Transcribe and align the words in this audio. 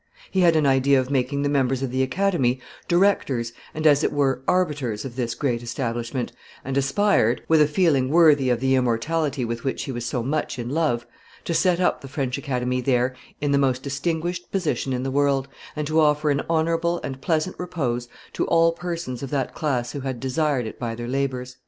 He 0.31 0.39
had 0.39 0.55
an 0.55 0.65
idea 0.65 0.99
of 0.99 1.11
making 1.11 1.43
the 1.43 1.47
members 1.47 1.83
of 1.83 1.91
the 1.91 2.01
Academy 2.01 2.59
directors 2.87 3.53
and 3.71 3.85
as 3.85 4.03
it 4.03 4.11
were 4.11 4.41
arbiters 4.47 5.05
of 5.05 5.15
this 5.15 5.35
great 5.35 5.61
establishment, 5.61 6.31
and 6.65 6.75
aspired, 6.75 7.43
with 7.47 7.61
a 7.61 7.67
feeling 7.67 8.09
worthy 8.09 8.49
of 8.49 8.59
the 8.61 8.73
immortality 8.73 9.45
with 9.45 9.63
which 9.63 9.83
he 9.83 9.91
was 9.91 10.03
so 10.03 10.23
much 10.23 10.57
in 10.57 10.69
love, 10.71 11.05
to 11.45 11.53
set 11.53 11.79
up 11.79 12.01
the 12.01 12.07
French 12.07 12.35
Academy 12.39 12.81
there 12.81 13.15
in 13.41 13.51
the 13.51 13.59
most 13.59 13.83
distinguished 13.83 14.51
position 14.51 14.91
in 14.91 15.03
the 15.03 15.11
world, 15.11 15.47
and 15.75 15.85
to 15.85 15.99
offer 15.99 16.31
an 16.31 16.41
honorable 16.49 16.99
and 17.03 17.21
pleasant 17.21 17.55
repose 17.59 18.07
to 18.33 18.47
all 18.47 18.71
persons 18.71 19.21
of 19.21 19.29
that 19.29 19.53
class 19.53 19.91
who 19.91 19.99
had 19.99 20.19
deserved 20.19 20.65
it 20.65 20.79
by 20.79 20.95
their 20.95 21.07
labors." 21.07 21.57